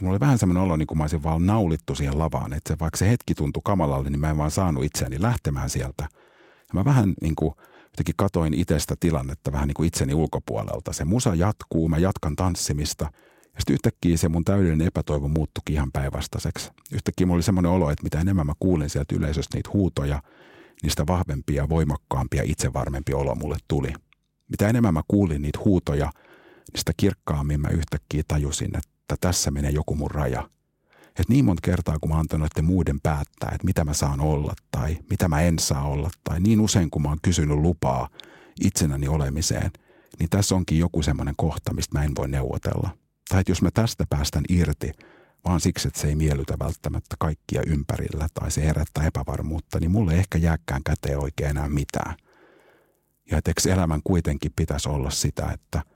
[0.00, 2.52] mulla oli vähän semmoinen olo, niin kuin mä olisin vaan naulittu siihen lavaan.
[2.52, 6.08] Että vaikka se hetki tuntui kamalalle, niin mä en vaan saanut itseäni lähtemään sieltä.
[6.58, 7.54] Ja mä vähän niin kuin
[7.84, 10.92] jotenkin katoin itsestä tilannetta vähän niin kuin itseni ulkopuolelta.
[10.92, 13.04] Se musa jatkuu, mä jatkan tanssimista.
[13.54, 16.70] Ja sitten yhtäkkiä se mun täydellinen epätoivo muuttuikin ihan päinvastaiseksi.
[16.92, 20.22] Yhtäkkiä mulla oli semmoinen olo, että mitä enemmän mä kuulin sieltä yleisöstä niitä huutoja,
[20.82, 23.92] niistä vahvempia, voimakkaampia, itsevarmempi olo mulle tuli.
[24.48, 26.12] Mitä enemmän mä kuulin niitä huutoja–
[26.76, 30.50] sitä kirkkaammin mä yhtäkkiä tajusin, että tässä menee joku mun raja.
[31.06, 34.52] Että niin monta kertaa, kun mä oon antanut muiden päättää, että mitä mä saan olla
[34.70, 38.08] tai mitä mä en saa olla, tai niin usein, kun mä oon kysynyt lupaa
[38.60, 39.70] itsenäni olemiseen,
[40.18, 42.90] niin tässä onkin joku semmoinen kohta, mistä mä en voi neuvotella.
[43.28, 44.92] Tai että jos mä tästä päästän irti,
[45.44, 50.14] vaan siksi, että se ei miellytä välttämättä kaikkia ympärillä tai se herättää epävarmuutta, niin mulle
[50.14, 52.14] ehkä jääkään käteen oikein enää mitään.
[53.30, 55.82] Ja että elämän kuitenkin pitäisi olla sitä, että–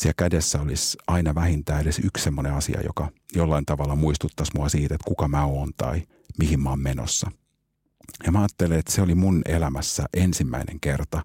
[0.00, 4.94] siellä kädessä olisi aina vähintään edes yksi semmoinen asia, joka jollain tavalla muistuttaisi mua siitä,
[4.94, 6.02] että kuka mä oon tai
[6.38, 7.30] mihin mä oon menossa.
[8.26, 11.22] Ja mä ajattelen, että se oli mun elämässä ensimmäinen kerta,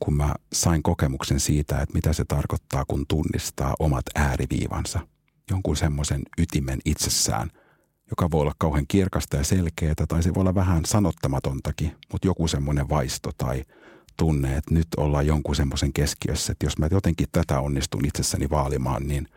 [0.00, 5.00] kun mä sain kokemuksen siitä, että mitä se tarkoittaa, kun tunnistaa omat ääriviivansa.
[5.50, 7.50] Jonkun semmoisen ytimen itsessään,
[8.10, 12.48] joka voi olla kauhean kirkasta ja selkeää, tai se voi olla vähän sanottamatontakin, mutta joku
[12.48, 13.64] semmoinen vaisto tai–
[14.16, 19.06] tunne, että nyt ollaan jonkun semmoisen keskiössä, että jos mä jotenkin tätä onnistun itsessäni vaalimaan,
[19.08, 19.28] niin,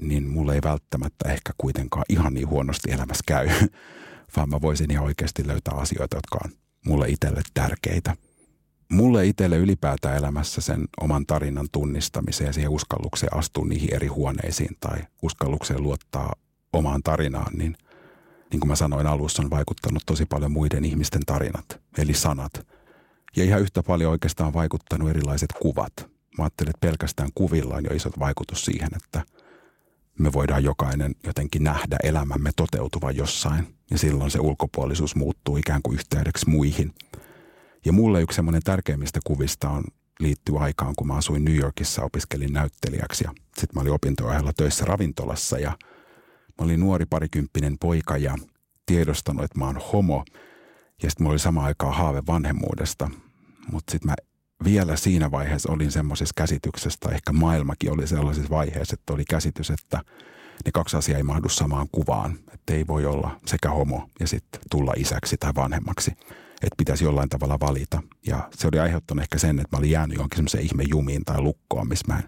[0.00, 3.48] niin mulle ei välttämättä ehkä kuitenkaan ihan niin huonosti elämässä käy,
[4.36, 6.50] vaan mä voisin ihan oikeasti löytää asioita, jotka on
[6.86, 8.16] mulle itselle tärkeitä.
[8.92, 14.76] Mulle itselle ylipäätään elämässä sen oman tarinan tunnistamiseen ja siihen uskallukseen astua niihin eri huoneisiin
[14.80, 16.32] tai uskallukseen luottaa
[16.72, 17.76] omaan tarinaan, niin
[18.52, 22.52] niin kuin mä sanoin alussa, on vaikuttanut tosi paljon muiden ihmisten tarinat, eli sanat–
[23.36, 25.92] ja ihan yhtä paljon oikeastaan vaikuttanut erilaiset kuvat.
[26.38, 29.22] Mä ajattelin, että pelkästään kuvilla on jo iso vaikutus siihen, että
[30.18, 33.74] me voidaan jokainen jotenkin nähdä elämämme toteutuvan jossain.
[33.90, 36.94] Ja silloin se ulkopuolisuus muuttuu ikään kuin yhteydeksi muihin.
[37.84, 39.84] Ja mulle yksi semmoinen tärkeimmistä kuvista on
[40.20, 43.24] liittyy aikaan, kun mä asuin New Yorkissa, opiskelin näyttelijäksi.
[43.24, 44.24] Sitten mä olin opinto
[44.56, 45.70] töissä ravintolassa ja
[46.58, 48.36] mä olin nuori parikymppinen poika ja
[48.86, 50.24] tiedostanut, että mä oon homo–
[51.02, 53.10] ja sitten mulla oli sama aikaa haave vanhemmuudesta.
[53.72, 54.14] Mutta sitten mä
[54.64, 60.00] vielä siinä vaiheessa olin semmoisessa käsityksessä, ehkä maailmakin oli sellaisessa vaiheessa, että oli käsitys, että
[60.64, 62.38] ne kaksi asiaa ei mahdu samaan kuvaan.
[62.54, 66.10] Että ei voi olla sekä homo ja sitten tulla isäksi tai vanhemmaksi.
[66.62, 68.02] Että pitäisi jollain tavalla valita.
[68.26, 71.40] Ja se oli aiheuttanut ehkä sen, että mä olin jäänyt jonkin semmoiseen ihme jumiin tai
[71.40, 72.24] lukkoon, missä mä en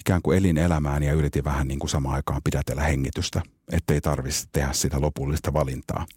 [0.00, 4.48] ikään kuin elin elämään ja yritin vähän niin kuin samaan aikaan pidätellä hengitystä, ettei tarvitsisi
[4.52, 6.06] tehdä sitä lopullista valintaa–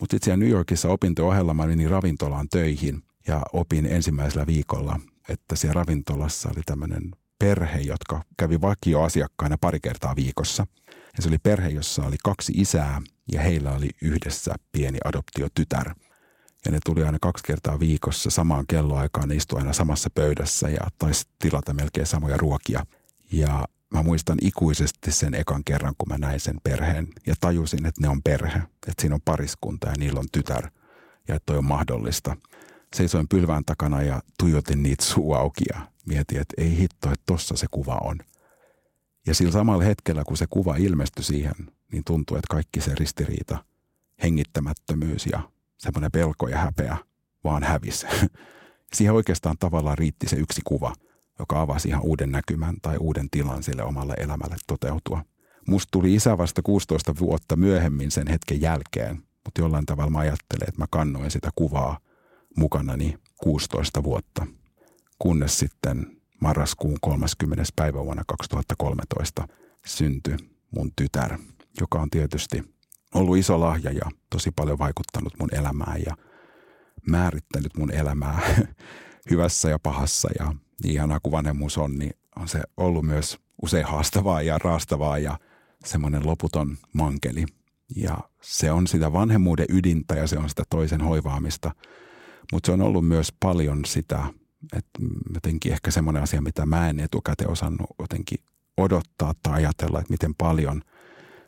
[0.00, 5.56] mutta sitten siellä New Yorkissa opinto-ohella mä menin ravintolaan töihin ja opin ensimmäisellä viikolla, että
[5.56, 10.66] siellä ravintolassa oli tämmöinen perhe, jotka kävi vakioasiakkaina pari kertaa viikossa.
[11.16, 15.94] Ja se oli perhe, jossa oli kaksi isää ja heillä oli yhdessä pieni adoptiotytär.
[16.64, 20.80] Ja ne tuli aina kaksi kertaa viikossa samaan kelloaikaan, ne istuivat aina samassa pöydässä ja
[20.98, 22.86] taisi tilata melkein samoja ruokia.
[23.32, 28.00] Ja mä muistan ikuisesti sen ekan kerran, kun mä näin sen perheen ja tajusin, että
[28.00, 30.70] ne on perhe, että siinä on pariskunta ja niillä on tytär
[31.28, 32.36] ja että toi on mahdollista.
[32.96, 37.56] Seisoin pylvään takana ja tuijotin niitä suu auki ja mietin, että ei hitto, että tossa
[37.56, 38.18] se kuva on.
[39.26, 41.54] Ja sillä samalla hetkellä, kun se kuva ilmestyi siihen,
[41.92, 43.64] niin tuntui, että kaikki se ristiriita,
[44.22, 45.40] hengittämättömyys ja
[45.78, 46.96] semmoinen pelko ja häpeä
[47.44, 48.06] vaan hävisi.
[48.94, 50.92] Siihen oikeastaan tavallaan riitti se yksi kuva–
[51.38, 55.24] joka avasi ihan uuden näkymän tai uuden tilan sille omalle elämälle toteutua.
[55.68, 60.68] Musta tuli isä vasta 16 vuotta myöhemmin sen hetken jälkeen, mutta jollain tavalla mä ajattelen,
[60.68, 61.98] että mä kannoin sitä kuvaa
[62.56, 64.46] mukanani 16 vuotta,
[65.18, 67.64] kunnes sitten marraskuun 30.
[67.76, 69.48] päivä vuonna 2013
[69.86, 70.36] syntyi
[70.70, 71.38] mun tytär,
[71.80, 72.62] joka on tietysti
[73.14, 76.16] ollut iso lahja ja tosi paljon vaikuttanut mun elämään ja
[77.06, 78.40] määrittänyt mun elämää
[79.30, 83.86] hyvässä ja pahassa ja niin ihanaa kuin vanhemmuus on, niin on se ollut myös usein
[83.86, 85.38] haastavaa ja raastavaa ja
[85.84, 87.46] semmoinen loputon mankeli.
[87.96, 91.74] Ja se on sitä vanhemmuuden ydintä ja se on sitä toisen hoivaamista.
[92.52, 94.24] Mutta se on ollut myös paljon sitä,
[94.76, 95.00] että
[95.34, 98.38] jotenkin ehkä semmoinen asia, mitä mä en etukäteen osannut jotenkin
[98.76, 100.82] odottaa tai ajatella, että miten paljon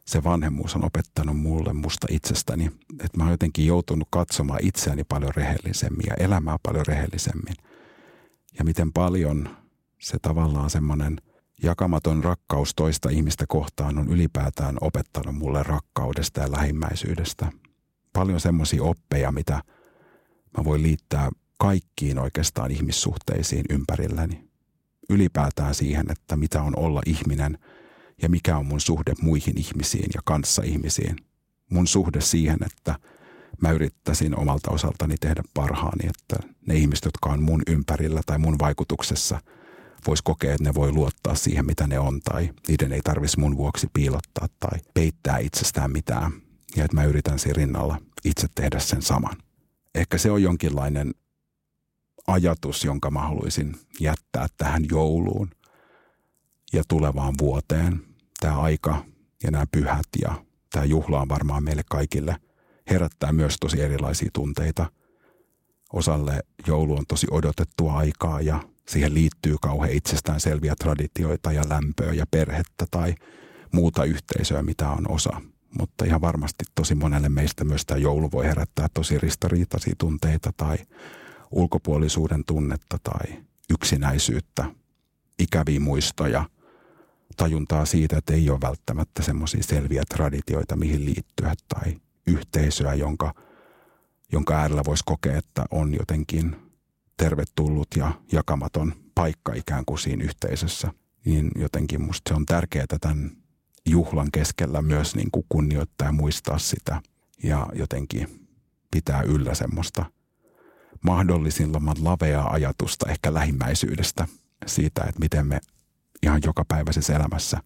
[0.04, 2.64] se vanhemmuus on opettanut mulle musta itsestäni.
[2.92, 7.54] Että mä oon jotenkin joutunut katsomaan itseäni paljon rehellisemmin ja elämää paljon rehellisemmin–
[8.59, 9.57] ja miten paljon
[10.01, 11.21] se tavallaan semmoinen
[11.62, 17.53] jakamaton rakkaus toista ihmistä kohtaan on ylipäätään opettanut mulle rakkaudesta ja lähimmäisyydestä.
[18.12, 19.62] Paljon semmoisia oppeja, mitä
[20.59, 24.49] mä voin liittää kaikkiin oikeastaan ihmissuhteisiin ympärilläni.
[25.11, 27.59] Ylipäätään siihen, että mitä on olla ihminen
[28.23, 31.16] ja mikä on mun suhde muihin ihmisiin ja kanssa ihmisiin.
[31.71, 32.94] Mun suhde siihen, että–
[33.62, 38.58] mä yrittäisin omalta osaltani tehdä parhaani, että ne ihmiset, jotka on mun ympärillä tai mun
[38.58, 39.40] vaikutuksessa,
[40.06, 43.56] vois kokea, että ne voi luottaa siihen, mitä ne on, tai niiden ei tarvitsisi mun
[43.56, 46.32] vuoksi piilottaa tai peittää itsestään mitään,
[46.76, 49.37] ja että mä yritän siinä rinnalla itse tehdä sen saman.
[49.94, 51.14] Ehkä se on jonkinlainen
[52.26, 55.50] ajatus, jonka mä haluaisin jättää tähän jouluun
[56.72, 58.02] ja tulevaan vuoteen.
[58.40, 59.04] Tämä aika
[59.42, 62.37] ja nämä pyhät ja tämä juhla on varmaan meille kaikille
[62.90, 64.87] herättää myös tosi erilaisia tunteita.
[65.92, 72.12] Osalle joulu on tosi odotettua aikaa ja siihen liittyy kauhean itsestään selviä traditioita ja lämpöä
[72.12, 73.14] ja perhettä tai
[73.72, 75.40] muuta yhteisöä, mitä on osa.
[75.79, 80.77] Mutta ihan varmasti tosi monelle meistä myös tämä joulu voi herättää tosi ristariitaisia tunteita tai
[81.51, 83.38] ulkopuolisuuden tunnetta tai
[83.70, 84.64] yksinäisyyttä,
[85.38, 86.44] ikäviä muistoja,
[87.37, 91.96] tajuntaa siitä, että ei ole välttämättä semmoisia selviä traditioita, mihin liittyä tai
[92.28, 93.34] yhteisöä, jonka,
[94.32, 96.56] jonka äärellä voisi kokea, että on jotenkin
[97.16, 100.92] tervetullut ja jakamaton paikka ikään kuin siinä yhteisössä.
[101.24, 103.30] Niin jotenkin musta se on tärkeää tämän
[103.86, 107.02] juhlan keskellä myös niin kuin kunnioittaa ja muistaa sitä
[107.42, 108.48] ja jotenkin
[108.90, 110.04] pitää yllä semmoista
[111.02, 114.26] mahdollisimman laveaa ajatusta ehkä lähimmäisyydestä
[114.66, 115.60] siitä, että miten me
[116.22, 117.62] ihan jokapäiväisessä elämässä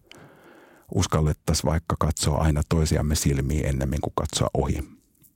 [0.91, 4.77] uskallettaisiin vaikka katsoa aina toisiamme silmiin ennemmin kuin katsoa ohi.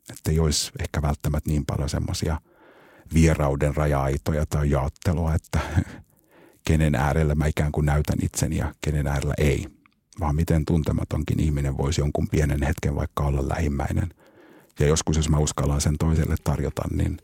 [0.10, 2.42] Että ei olisi ehkä välttämättä niin paljon semmoisia
[3.14, 5.60] vierauden raja-aitoja tai jaottelua, että
[6.68, 9.68] kenen äärellä mä ikään kuin näytän itseni ja kenen äärellä ei.
[10.20, 14.10] Vaan miten tuntematonkin ihminen voisi jonkun pienen hetken vaikka olla lähimmäinen.
[14.80, 17.18] Ja joskus jos mä uskallan sen toiselle tarjota, niin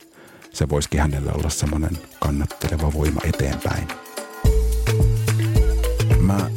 [0.54, 3.88] se voisikin hänelle olla semmoinen kannatteleva voima eteenpäin.
[6.20, 6.50] Mä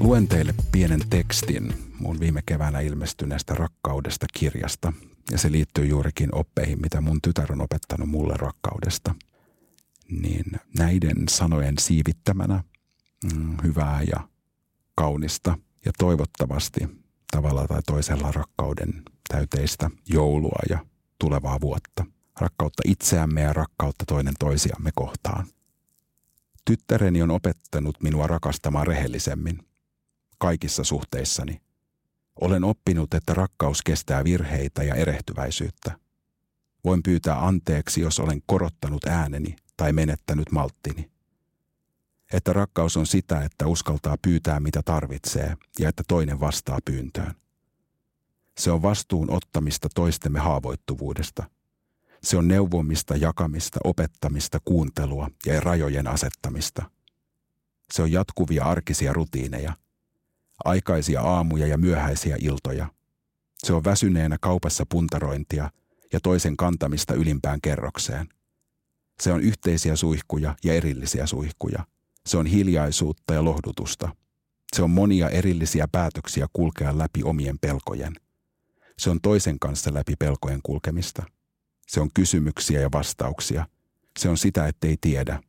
[0.00, 4.92] luen teille pienen tekstin mun viime keväänä ilmestyneestä rakkaudesta kirjasta.
[5.30, 9.14] Ja se liittyy juurikin oppeihin, mitä mun tytär on opettanut mulle rakkaudesta.
[10.08, 10.44] Niin
[10.78, 12.64] näiden sanojen siivittämänä
[13.34, 14.28] mm, hyvää ja
[14.94, 16.88] kaunista ja toivottavasti
[17.30, 20.78] tavalla tai toisella rakkauden täyteistä joulua ja
[21.18, 22.06] tulevaa vuotta.
[22.40, 25.46] Rakkautta itseämme ja rakkautta toinen toisiamme kohtaan.
[26.64, 29.58] Tyttäreni on opettanut minua rakastamaan rehellisemmin.
[30.38, 31.60] Kaikissa suhteissani.
[32.40, 35.98] Olen oppinut, että rakkaus kestää virheitä ja erehtyväisyyttä.
[36.84, 41.10] Voin pyytää anteeksi, jos olen korottanut ääneni tai menettänyt malttini.
[42.32, 47.34] Että rakkaus on sitä, että uskaltaa pyytää mitä tarvitsee ja että toinen vastaa pyyntöön.
[48.58, 51.44] Se on vastuun ottamista toistemme haavoittuvuudesta–
[52.24, 56.90] se on neuvomista, jakamista, opettamista, kuuntelua ja rajojen asettamista.
[57.92, 59.72] Se on jatkuvia arkisia rutiineja,
[60.64, 62.86] aikaisia aamuja ja myöhäisiä iltoja.
[63.58, 65.70] Se on väsyneenä kaupassa puntarointia
[66.12, 68.28] ja toisen kantamista ylimpään kerrokseen.
[69.20, 71.84] Se on yhteisiä suihkuja ja erillisiä suihkuja.
[72.26, 74.16] Se on hiljaisuutta ja lohdutusta.
[74.76, 78.12] Se on monia erillisiä päätöksiä kulkea läpi omien pelkojen.
[78.98, 81.22] Se on toisen kanssa läpi pelkojen kulkemista–
[81.86, 83.66] se on kysymyksiä ja vastauksia.
[84.18, 85.42] Se on sitä, ettei tiedä.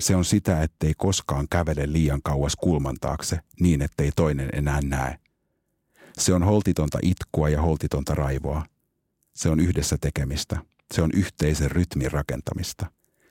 [0.00, 5.18] Se on sitä, ettei koskaan kävele liian kauas kulman taakse niin, ettei toinen enää näe.
[6.18, 8.64] Se on holtitonta itkua ja holtitonta raivoa.
[9.34, 10.60] Se on yhdessä tekemistä.
[10.94, 12.86] Se on yhteisen rytmin rakentamista.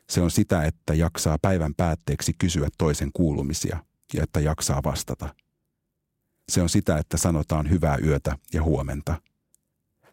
[0.09, 5.35] Se on sitä, että jaksaa päivän päätteeksi kysyä toisen kuulumisia ja että jaksaa vastata.
[6.49, 9.21] Se on sitä, että sanotaan hyvää yötä ja huomenta.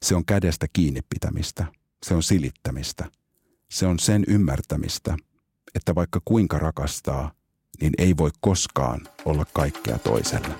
[0.02, 1.66] Se on kädestä kiinni pitämistä.
[2.06, 3.10] Se on silittämistä.
[3.70, 5.16] Se on sen ymmärtämistä,
[5.74, 7.32] että vaikka kuinka rakastaa,
[7.80, 10.54] niin ei voi koskaan olla kaikkea toiselle.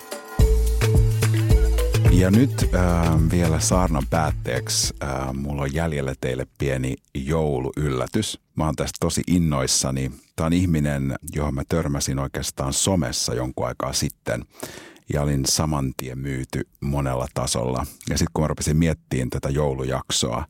[2.11, 8.40] Ja nyt äh, vielä saarnan päätteeksi äh, mulla on jäljellä teille pieni jouluyllätys.
[8.55, 10.11] Mä oon tästä tosi innoissani.
[10.37, 14.45] Tämä on ihminen, johon mä törmäsin oikeastaan somessa jonkun aikaa sitten
[15.12, 17.87] ja olin saman tien myyty monella tasolla.
[18.11, 20.45] Ja sitten kun mä rupesin miettimään tätä joulujaksoa,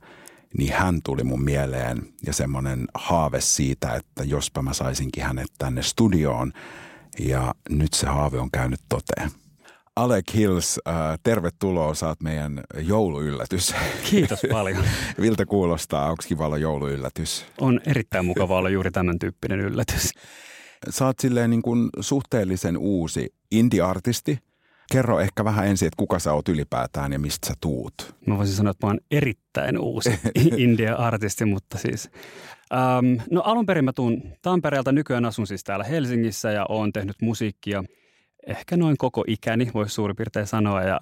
[0.59, 5.83] niin hän tuli mun mieleen ja semmoinen haave siitä, että jospa mä saisinkin hänet tänne
[5.83, 6.53] studioon.
[7.19, 9.31] Ja nyt se haave on käynyt toteen.
[9.97, 13.75] Alec Hills, äh, tervetuloa, saat meidän jouluyllätys.
[14.11, 14.85] Kiitos paljon.
[15.21, 17.47] Viltä kuulostaa, onko kiva olla jouluyllätys?
[17.61, 20.11] On erittäin mukava olla juuri tämän tyyppinen yllätys.
[20.90, 24.38] Saat silleen niin kuin suhteellisen uusi indie-artisti–
[24.92, 28.14] Kerro ehkä vähän ensin, että kuka sä oot ylipäätään ja mistä sä tuut.
[28.27, 30.11] Mä voisin sanoa, että mä oon erittäin uusi
[30.57, 32.11] India-artisti, mutta siis...
[32.75, 37.16] Ähm, no alun perin mä tuun Tampereelta, nykyään asun siis täällä Helsingissä ja oon tehnyt
[37.22, 37.84] musiikkia
[38.47, 40.82] ehkä noin koko ikäni, voisi suurin piirtein sanoa.
[40.82, 41.01] Ja,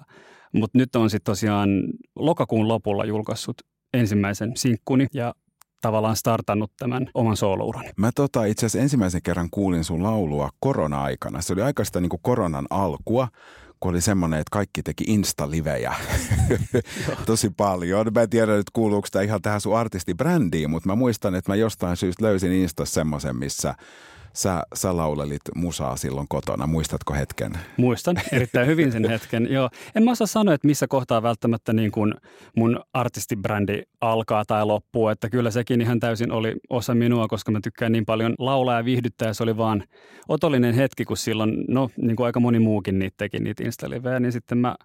[0.53, 1.69] mutta nyt on sitten tosiaan
[2.15, 3.61] lokakuun lopulla julkaissut
[3.93, 5.33] ensimmäisen sinkkuni ja
[5.81, 7.85] tavallaan startannut tämän oman soolouran?
[7.97, 11.41] Mä tota, itse asiassa ensimmäisen kerran kuulin sun laulua korona-aikana.
[11.41, 13.27] Se oli aikaista niin kuin koronan alkua
[13.85, 15.95] kun oli semmoinen, että kaikki teki Insta-livejä
[17.25, 18.05] tosi paljon.
[18.15, 21.55] Mä en tiedä nyt kuuluuko tämä ihan tähän sun artistibrändiin, mutta mä muistan, että mä
[21.55, 23.75] jostain syystä löysin Instassa semmoisen, missä
[24.35, 26.67] Sä, sä laulelit musaa silloin kotona.
[26.67, 27.51] Muistatko hetken?
[27.77, 29.47] Muistan erittäin hyvin sen hetken.
[29.51, 29.69] Joo.
[29.95, 32.13] En mä osaa sanoa, että missä kohtaa välttämättä niin kuin
[32.55, 35.07] mun artistibrändi alkaa tai loppuu.
[35.07, 38.85] Että kyllä sekin ihan täysin oli osa minua, koska mä tykkään niin paljon laulaa ja
[38.85, 39.33] viihdyttää.
[39.33, 39.83] Se oli vaan
[40.27, 43.87] otollinen hetki, kun silloin, no niin kuin aika moni muukin niitä teki niitä insta
[44.19, 44.75] niin sitten mä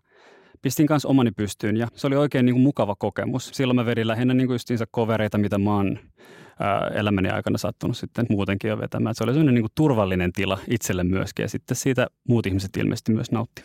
[0.62, 3.50] pistin kanssa omani pystyyn ja se oli oikein niin kuin mukava kokemus.
[3.52, 5.98] Silloin mä vedin lähinnä niin kuin justiinsa kovereita, mitä mä oon
[6.94, 9.14] elämäni aikana sattunut sitten muutenkin jo vetämään.
[9.14, 13.12] Se oli sellainen niin kuin turvallinen tila itselle myöskin ja sitten siitä muut ihmiset ilmeisesti
[13.12, 13.62] myös nautti.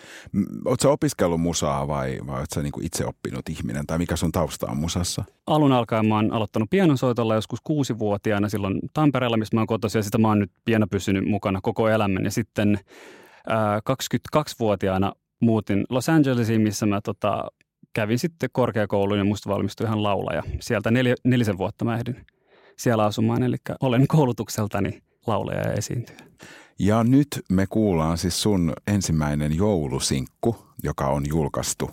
[0.66, 4.68] Oletko opiskellut musaa vai, vai oletko niin kuin itse oppinut ihminen tai mikä sun tausta
[4.68, 5.24] on musassa?
[5.48, 10.04] Alun alkaen mä oon aloittanut pianonsoitolla joskus kuusivuotiaana silloin Tampereella, mistä mä oon kotoisin ja
[10.04, 12.24] sitä mä oon nyt pieno pysynyt mukana koko elämän.
[12.24, 12.80] Ja sitten
[13.52, 13.82] äh,
[14.38, 15.12] 22-vuotiaana
[15.46, 17.52] muutin Los Angelesiin, missä mä tota,
[17.94, 20.44] kävin sitten korkeakouluun ja musta valmistui ihan laulaja.
[20.60, 22.26] Sieltä nel, nelisen vuotta mä ehdin
[22.78, 26.20] siellä asumaan, eli olen koulutukseltani laulaja ja esiintyjä.
[26.80, 31.90] Ja nyt me kuullaan siis sun ensimmäinen joulusinkku, joka on julkaistu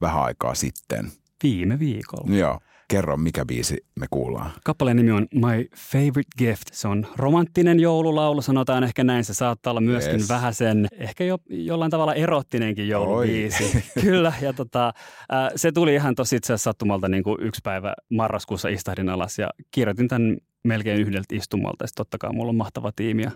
[0.00, 1.12] vähän aikaa sitten.
[1.42, 2.36] Viime viikolla.
[2.36, 2.60] Joo.
[2.94, 4.50] Kerro, mikä biisi me kuullaan.
[4.64, 6.62] Kappaleen nimi on My Favorite Gift.
[6.72, 9.24] Se on romanttinen joululaulu, sanotaan ehkä näin.
[9.24, 10.28] Se saattaa olla myöskin yes.
[10.28, 13.84] vähän sen, ehkä jo, jollain tavalla erottinenkin joulubiisi.
[14.02, 17.94] Kyllä, ja tota, äh, se tuli ihan tosi itse asiassa sattumalta niin kuin yksi päivä
[18.10, 21.84] marraskuussa istahdin alas ja kirjoitin tämän melkein yhdeltä istumalta.
[21.84, 23.30] Ja totta kai mulla on mahtava tiimi ja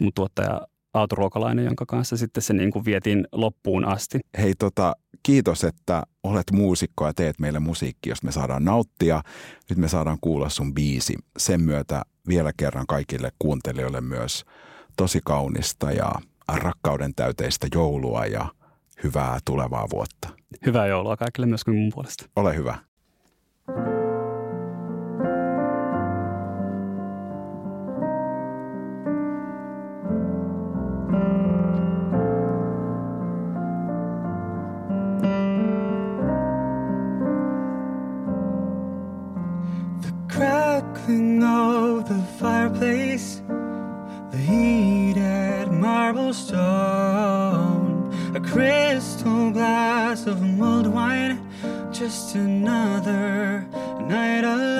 [0.00, 0.60] mun tuottaja
[0.94, 4.20] autoruokalainen, jonka kanssa sitten se niin kuin vietiin loppuun asti.
[4.38, 9.22] Hei tota, kiitos, että olet muusikko ja teet meille musiikki, josta me saadaan nauttia.
[9.70, 11.14] Nyt me saadaan kuulla sun biisi.
[11.38, 14.44] Sen myötä vielä kerran kaikille kuuntelijoille myös
[14.96, 16.12] tosi kaunista ja
[16.52, 18.48] rakkauden täyteistä joulua ja
[19.04, 20.28] hyvää tulevaa vuotta.
[20.66, 22.24] Hyvää joulua kaikille myös mun puolesta.
[22.36, 22.78] Ole hyvä.
[23.68, 23.97] crackling
[46.32, 51.38] stone, a crystal glass of mulled wine,
[51.92, 53.66] just another
[54.00, 54.77] night alone.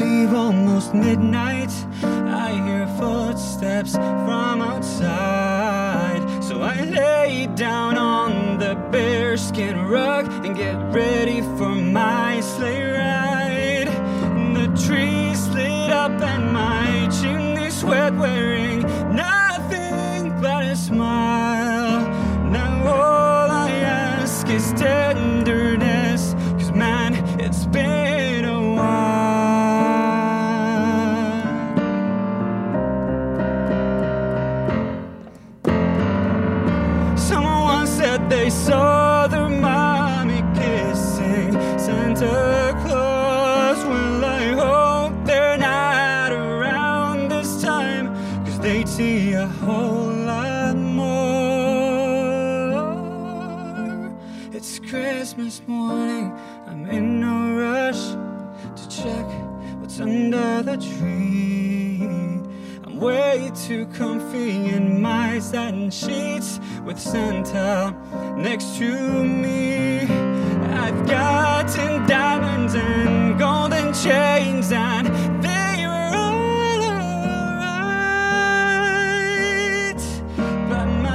[0.00, 1.70] Almost midnight.
[2.02, 6.22] I hear footsteps from outside.
[6.42, 11.29] So I lay down on the bearskin rug and get ready
[48.60, 51.10] they'd see a whole lot more.
[54.52, 56.30] It's Christmas morning,
[56.66, 58.14] I'm in no rush
[58.76, 59.26] to check
[59.80, 62.02] what's under the tree.
[62.84, 67.94] I'm way too comfy in my satin sheets with Santa
[68.36, 70.00] next to me.
[70.82, 75.08] I've gotten diamonds and golden chains, and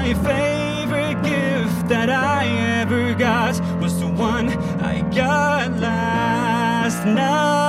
[0.05, 2.45] my favorite gift that I
[2.79, 4.49] ever got was the one
[4.83, 7.64] I got last night.